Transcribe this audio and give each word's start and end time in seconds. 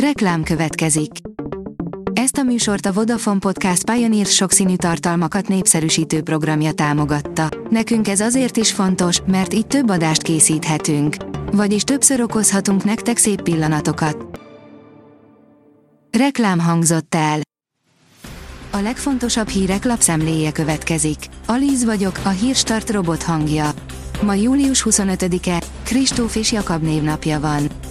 Reklám 0.00 0.42
következik. 0.42 1.10
Ezt 2.12 2.36
a 2.36 2.42
műsort 2.42 2.86
a 2.86 2.92
Vodafone 2.92 3.38
Podcast 3.38 3.90
Pioneer 3.90 4.26
sokszínű 4.26 4.76
tartalmakat 4.76 5.48
népszerűsítő 5.48 6.22
programja 6.22 6.72
támogatta. 6.72 7.48
Nekünk 7.70 8.08
ez 8.08 8.20
azért 8.20 8.56
is 8.56 8.72
fontos, 8.72 9.20
mert 9.26 9.54
így 9.54 9.66
több 9.66 9.90
adást 9.90 10.22
készíthetünk. 10.22 11.16
Vagyis 11.52 11.82
többször 11.82 12.20
okozhatunk 12.20 12.84
nektek 12.84 13.16
szép 13.16 13.42
pillanatokat. 13.42 14.40
Reklám 16.18 16.58
hangzott 16.60 17.14
el. 17.14 17.40
A 18.70 18.78
legfontosabb 18.78 19.48
hírek 19.48 19.84
lapszemléje 19.84 20.52
következik. 20.52 21.18
Alíz 21.46 21.84
vagyok, 21.84 22.20
a 22.24 22.28
hírstart 22.28 22.90
robot 22.90 23.22
hangja. 23.22 23.70
Ma 24.22 24.34
július 24.34 24.86
25-e, 24.90 25.62
Kristóf 25.82 26.36
és 26.36 26.52
Jakab 26.52 26.82
névnapja 26.82 27.40
van. 27.40 27.85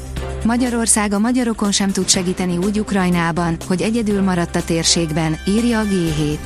Magyarország 0.45 1.13
a 1.13 1.19
magyarokon 1.19 1.71
sem 1.71 1.91
tud 1.91 2.09
segíteni 2.09 2.57
úgy 2.57 2.79
Ukrajnában, 2.79 3.57
hogy 3.67 3.81
egyedül 3.81 4.21
maradt 4.21 4.55
a 4.55 4.63
térségben, 4.63 5.37
írja 5.47 5.79
a 5.79 5.83
G7. 5.83 6.37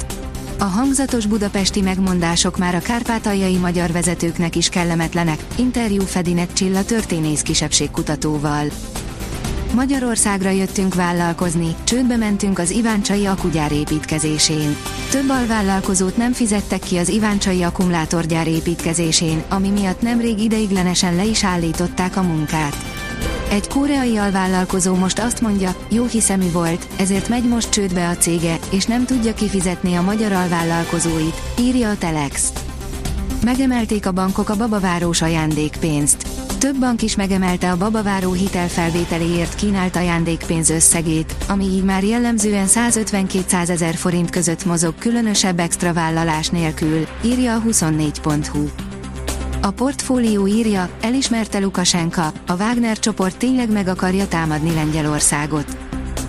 A 0.59 0.63
hangzatos 0.63 1.25
budapesti 1.25 1.81
megmondások 1.81 2.57
már 2.57 2.75
a 2.75 2.79
kárpátaljai 2.79 3.55
magyar 3.55 3.91
vezetőknek 3.91 4.55
is 4.55 4.69
kellemetlenek, 4.69 5.43
interjú 5.55 6.01
Fedinek 6.01 6.53
Csilla 6.53 6.83
történész 6.83 7.41
kisebbségkutatóval. 7.41 8.65
Magyarországra 9.75 10.49
jöttünk 10.49 10.95
vállalkozni, 10.95 11.75
csődbe 11.83 12.17
mentünk 12.17 12.59
az 12.59 12.69
Iváncsai 12.69 13.25
akugyár 13.25 13.71
építkezésén. 13.71 14.75
Több 15.11 15.29
alvállalkozót 15.29 16.17
nem 16.17 16.31
fizettek 16.31 16.79
ki 16.79 16.97
az 16.97 17.09
Iváncsai 17.09 17.63
akkumulátorgyár 17.63 18.47
építkezésén, 18.47 19.43
ami 19.49 19.69
miatt 19.69 20.01
nemrég 20.01 20.39
ideiglenesen 20.39 21.15
le 21.15 21.25
is 21.25 21.43
állították 21.43 22.17
a 22.17 22.21
munkát. 22.21 22.88
Egy 23.49 23.67
koreai 23.67 24.17
alvállalkozó 24.17 24.95
most 24.95 25.19
azt 25.19 25.41
mondja, 25.41 25.75
jó 25.89 26.05
hiszemű 26.05 26.51
volt, 26.51 26.87
ezért 26.97 27.29
megy 27.29 27.47
most 27.47 27.69
csődbe 27.69 28.09
a 28.09 28.15
cége, 28.15 28.59
és 28.71 28.85
nem 28.85 29.05
tudja 29.05 29.33
kifizetni 29.33 29.95
a 29.95 30.01
magyar 30.01 30.31
alvállalkozóit, 30.31 31.41
írja 31.59 31.89
a 31.89 31.97
Telex. 31.97 32.51
Megemelték 33.43 34.05
a 34.05 34.11
bankok 34.11 34.49
a 34.49 34.55
babavárós 34.55 35.21
ajándékpénzt. 35.21 36.27
Több 36.57 36.79
bank 36.79 37.01
is 37.01 37.15
megemelte 37.15 37.71
a 37.71 37.77
babaváró 37.77 38.31
hitelfelvételéért 38.31 39.55
kínált 39.55 39.95
ajándékpénz 39.95 40.69
összegét, 40.69 41.35
ami 41.47 41.65
így 41.65 41.83
már 41.83 42.03
jellemzően 42.03 42.67
150-200 42.67 43.69
ezer 43.69 43.95
forint 43.95 44.29
között 44.29 44.65
mozog 44.65 44.93
különösebb 44.97 45.59
extra 45.59 45.93
vállalás 45.93 46.49
nélkül, 46.49 47.07
írja 47.23 47.55
a 47.55 47.61
24.hu. 47.61 48.88
A 49.61 49.71
portfólió 49.71 50.47
írja, 50.47 50.89
elismerte 51.01 51.59
Lukasenka, 51.59 52.31
a 52.47 52.53
Wagner 52.53 52.99
csoport 52.99 53.37
tényleg 53.37 53.71
meg 53.71 53.87
akarja 53.87 54.27
támadni 54.27 54.73
Lengyelországot. 54.73 55.77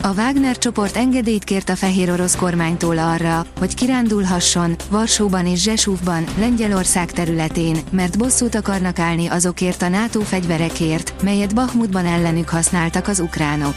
A 0.03 0.13
Wagner 0.13 0.59
csoport 0.59 0.97
engedélyt 0.97 1.45
kért 1.45 1.69
a 1.69 1.77
fehér 1.77 2.11
orosz 2.11 2.37
kormánytól 2.37 2.99
arra, 2.99 3.47
hogy 3.59 3.75
kirándulhasson, 3.75 4.77
Varsóban 4.91 5.47
és 5.47 5.63
Zsesúfban, 5.63 6.25
Lengyelország 6.39 7.13
területén, 7.13 7.77
mert 7.91 8.19
bosszút 8.19 8.55
akarnak 8.55 8.99
állni 8.99 9.27
azokért 9.27 9.83
a 9.83 9.89
NATO 9.89 10.21
fegyverekért, 10.21 11.23
melyet 11.23 11.55
Bahmutban 11.55 12.07
ellenük 12.07 12.49
használtak 12.49 13.09
az 13.09 13.21
ukránok. 13.21 13.77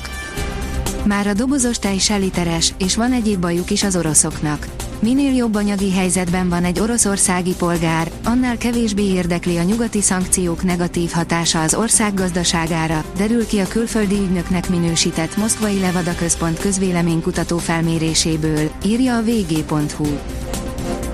Már 1.06 1.28
a 1.28 1.34
dobozos 1.34 1.80
tej 1.80 1.98
seliteres, 1.98 2.74
és 2.78 2.96
van 2.96 3.12
egyéb 3.12 3.40
bajuk 3.40 3.70
is 3.70 3.84
az 3.84 3.96
oroszoknak. 3.96 4.68
Minél 5.04 5.36
jobb 5.36 5.56
anyagi 5.56 5.92
helyzetben 5.92 6.50
van 6.50 6.64
egy 6.64 6.80
oroszországi 6.80 7.54
polgár, 7.56 8.12
annál 8.24 8.58
kevésbé 8.58 9.04
érdekli 9.04 9.58
a 9.58 9.64
nyugati 9.64 10.02
szankciók 10.02 10.64
negatív 10.64 11.12
hatása 11.12 11.62
az 11.62 11.76
ország 11.76 12.14
gazdaságára, 12.14 13.04
derül 13.18 13.46
ki 13.46 13.60
a 13.60 13.68
külföldi 13.68 14.16
ügynöknek 14.16 14.70
minősített 14.70 15.38
Moszkvai 15.38 15.80
Levada 15.80 16.16
Központ 16.16 16.60
közvéleménykutató 16.60 17.58
felméréséből, 17.58 18.72
írja 18.86 19.18
a 19.18 19.22
vg.hu. 19.22 20.18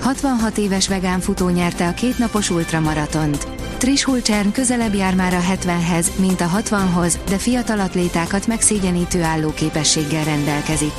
66 0.00 0.58
éves 0.58 0.88
vegán 0.88 1.20
futó 1.20 1.48
nyerte 1.48 1.88
a 1.88 1.94
kétnapos 1.94 2.50
ultramaratont. 2.50 3.46
Trish 3.78 4.06
Hulcsern 4.06 4.52
közelebb 4.52 4.94
jár 4.94 5.14
már 5.14 5.34
a 5.34 5.40
70-hez, 5.40 6.06
mint 6.16 6.40
a 6.40 6.50
60-hoz, 6.56 7.18
de 7.28 7.36
fiatal 7.38 7.80
atlétákat 7.80 8.46
megszégyenítő 8.46 9.22
állóképességgel 9.22 10.24
rendelkezik. 10.24 10.92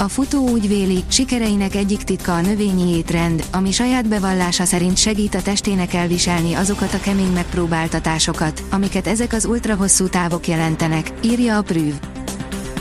A 0.00 0.08
futó 0.08 0.48
úgy 0.48 0.68
véli, 0.68 1.04
sikereinek 1.08 1.74
egyik 1.74 2.02
titka 2.02 2.34
a 2.34 2.40
növényi 2.40 2.96
étrend, 2.96 3.44
ami 3.52 3.70
saját 3.70 4.08
bevallása 4.08 4.64
szerint 4.64 4.96
segít 4.96 5.34
a 5.34 5.42
testének 5.42 5.94
elviselni 5.94 6.54
azokat 6.54 6.94
a 6.94 7.00
kemény 7.00 7.32
megpróbáltatásokat, 7.32 8.62
amiket 8.70 9.06
ezek 9.06 9.32
az 9.32 9.44
ultrahosszú 9.44 10.08
távok 10.08 10.46
jelentenek, 10.46 11.12
írja 11.24 11.56
a 11.56 11.62
Prüv. 11.62 11.94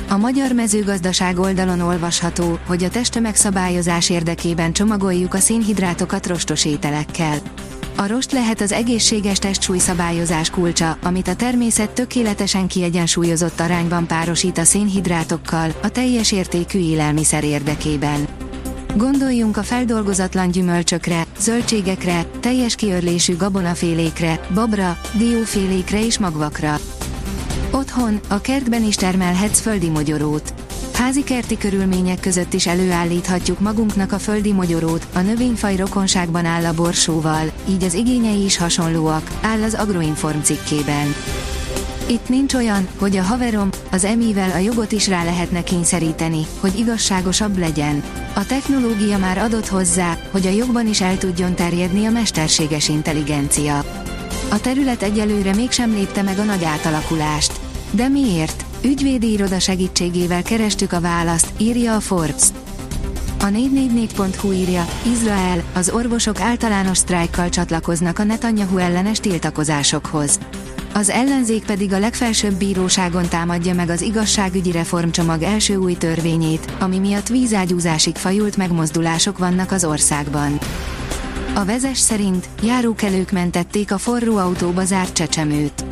A 0.09 0.17
magyar 0.17 0.51
mezőgazdaság 0.51 1.39
oldalon 1.39 1.79
olvasható, 1.79 2.59
hogy 2.67 2.83
a 2.83 2.89
testtömegszabályozás 2.89 4.09
érdekében 4.09 4.73
csomagoljuk 4.73 5.34
a 5.34 5.39
szénhidrátokat 5.39 6.28
rostos 6.28 6.66
ételekkel. 6.66 7.38
A 8.00 8.08
rost 8.08 8.31
lehet 8.31 8.62
az 8.62 8.72
egészséges 8.72 9.38
testsúlyszabályozás 9.38 10.50
kulcsa, 10.50 10.97
amit 11.03 11.28
a 11.28 11.35
természet 11.35 11.90
tökéletesen 11.90 12.68
kiegyensúlyozott 12.68 13.59
arányban 13.59 14.08
párosít 14.08 14.58
a 14.58 14.63
szénhidrátokkal, 14.63 15.72
a 15.81 15.90
teljes 15.90 16.31
értékű 16.31 16.80
élelmiszer 16.80 17.44
érdekében. 17.44 18.28
Gondoljunk 18.96 19.58
a 19.58 19.63
feldolgozatlan 19.63 20.52
gyümölcsökre, 20.52 21.25
zöldségekre, 21.40 22.25
teljes 22.40 22.75
kiörlésű 22.75 23.35
gabonafélékre, 23.35 24.47
babra, 24.53 24.97
diófélékre 25.14 26.06
és 26.06 26.18
magvakra. 26.18 26.75
Otthon, 27.72 28.19
a 28.28 28.41
kertben 28.41 28.84
is 28.84 28.96
termelhetsz 28.96 29.59
földi 29.59 29.90
mogyorót. 29.90 30.66
Házi 30.93 31.23
kerti 31.23 31.57
körülmények 31.57 32.19
között 32.19 32.53
is 32.53 32.67
előállíthatjuk 32.67 33.59
magunknak 33.59 34.11
a 34.11 34.19
földi 34.19 34.53
mogyorót, 34.53 35.07
a 35.13 35.19
növényfaj 35.19 35.75
rokonságban 35.75 36.45
áll 36.45 36.65
a 36.65 36.73
borsóval, 36.73 37.51
így 37.69 37.83
az 37.83 37.93
igényei 37.93 38.43
is 38.43 38.57
hasonlóak, 38.57 39.31
áll 39.41 39.63
az 39.63 39.73
Agroinform 39.73 40.41
cikkében. 40.41 41.16
Itt 42.09 42.29
nincs 42.29 42.53
olyan, 42.53 42.87
hogy 42.99 43.17
a 43.17 43.23
haverom, 43.23 43.69
az 43.91 44.03
emivel 44.03 44.51
a 44.51 44.57
jogot 44.57 44.91
is 44.91 45.07
rá 45.07 45.23
lehetne 45.23 45.63
kényszeríteni, 45.63 46.45
hogy 46.59 46.79
igazságosabb 46.79 47.57
legyen. 47.57 48.03
A 48.35 48.45
technológia 48.45 49.17
már 49.17 49.37
adott 49.37 49.67
hozzá, 49.67 50.17
hogy 50.31 50.47
a 50.47 50.49
jogban 50.49 50.87
is 50.87 51.01
el 51.01 51.17
tudjon 51.17 51.55
terjedni 51.55 52.05
a 52.05 52.11
mesterséges 52.11 52.89
intelligencia. 52.89 53.83
A 54.49 54.59
terület 54.61 55.01
egyelőre 55.01 55.53
mégsem 55.53 55.91
lépte 55.91 56.21
meg 56.21 56.39
a 56.39 56.43
nagy 56.43 56.63
átalakulást. 56.63 57.59
De 57.91 58.07
miért? 58.07 58.66
Ügyvédi 58.83 59.31
iroda 59.31 59.59
segítségével 59.59 60.43
kerestük 60.43 60.91
a 60.91 61.01
választ, 61.01 61.51
írja 61.57 61.95
a 61.95 61.99
Forbes. 61.99 62.43
A 63.39 63.45
444.hu 63.45 64.51
írja, 64.51 64.88
Izrael, 65.13 65.63
az 65.73 65.89
orvosok 65.89 66.39
általános 66.39 66.97
sztrájkkal 66.97 67.49
csatlakoznak 67.49 68.19
a 68.19 68.23
Netanyahu 68.23 68.77
ellenes 68.77 69.19
tiltakozásokhoz. 69.19 70.39
Az 70.93 71.09
ellenzék 71.09 71.66
pedig 71.66 71.93
a 71.93 71.99
legfelsőbb 71.99 72.53
bíróságon 72.53 73.27
támadja 73.27 73.73
meg 73.73 73.89
az 73.89 74.01
igazságügyi 74.01 74.71
reformcsomag 74.71 75.41
első 75.41 75.75
új 75.75 75.93
törvényét, 75.93 76.73
ami 76.79 76.99
miatt 76.99 77.27
vízágyúzásig 77.27 78.16
fajult 78.16 78.57
megmozdulások 78.57 79.37
vannak 79.37 79.71
az 79.71 79.85
országban. 79.85 80.59
A 81.55 81.66
vezes 81.66 81.97
szerint 81.97 82.49
járókelők 82.63 83.31
mentették 83.31 83.91
a 83.91 83.97
forró 83.97 84.35
autóba 84.35 84.85
zárt 84.85 85.13
csecsemőt. 85.13 85.85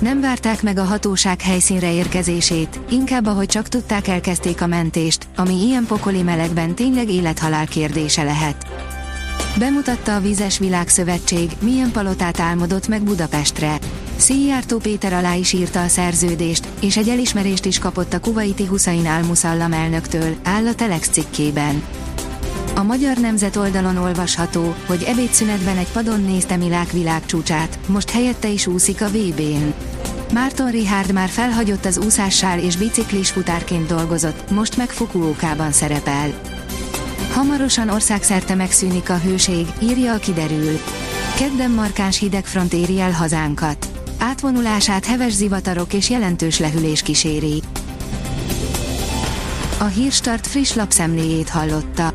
Nem 0.00 0.20
várták 0.20 0.62
meg 0.62 0.78
a 0.78 0.84
hatóság 0.84 1.40
helyszínre 1.40 1.92
érkezését, 1.92 2.80
inkább 2.90 3.26
ahogy 3.26 3.46
csak 3.46 3.68
tudták 3.68 4.08
elkezdték 4.08 4.62
a 4.62 4.66
mentést, 4.66 5.26
ami 5.36 5.54
ilyen 5.54 5.86
pokoli 5.86 6.22
melegben 6.22 6.74
tényleg 6.74 7.10
élethalál 7.10 7.66
kérdése 7.66 8.22
lehet. 8.22 8.66
Bemutatta 9.58 10.14
a 10.14 10.20
Vizes 10.20 10.58
Világszövetség, 10.58 11.50
milyen 11.60 11.90
palotát 11.90 12.40
álmodott 12.40 12.88
meg 12.88 13.02
Budapestre. 13.02 13.78
Szijjártó 14.16 14.78
Péter 14.78 15.12
alá 15.12 15.34
is 15.34 15.52
írta 15.52 15.82
a 15.82 15.88
szerződést, 15.88 16.68
és 16.80 16.96
egy 16.96 17.08
elismerést 17.08 17.64
is 17.64 17.78
kapott 17.78 18.12
a 18.12 18.20
kuvaiti 18.20 18.64
Huszain 18.64 19.06
Almusallam 19.06 19.72
elnöktől, 19.72 20.34
áll 20.42 20.66
a 20.66 20.74
Telex 20.74 21.08
cikkében. 21.08 21.82
A 22.80 22.82
Magyar 22.82 23.16
Nemzet 23.16 23.56
oldalon 23.56 23.96
olvasható, 23.96 24.74
hogy 24.86 25.02
ebédszünetben 25.02 25.76
egy 25.76 25.92
padon 25.92 26.20
nézte 26.20 26.56
Milák 26.56 26.90
világcsúcsát, 26.90 27.78
most 27.86 28.10
helyette 28.10 28.48
is 28.48 28.66
úszik 28.66 29.02
a 29.02 29.08
VB-n. 29.08 29.72
Márton 30.32 30.70
Richard 30.70 31.12
már 31.12 31.28
felhagyott 31.28 31.84
az 31.84 31.98
úszással 31.98 32.58
és 32.58 32.76
biciklis 32.76 33.30
futárként 33.30 33.86
dolgozott, 33.86 34.50
most 34.50 34.76
meg 34.76 34.88
Fukuokában 34.88 35.72
szerepel. 35.72 36.40
Hamarosan 37.32 37.88
országszerte 37.88 38.54
megszűnik 38.54 39.10
a 39.10 39.18
hőség, 39.18 39.66
írja 39.82 40.12
a 40.12 40.18
kiderül. 40.18 40.80
Kedden 41.38 41.70
markáns 41.70 42.18
hidegfront 42.18 42.72
éri 42.72 43.00
el 43.00 43.12
hazánkat. 43.12 43.88
Átvonulását 44.18 45.04
heves 45.04 45.32
zivatarok 45.32 45.92
és 45.92 46.10
jelentős 46.10 46.58
lehűlés 46.58 47.02
kíséri. 47.02 47.62
A 49.78 49.84
Hírstart 49.84 50.46
friss 50.46 50.74
lapszemléjét 50.74 51.48
hallotta. 51.48 52.14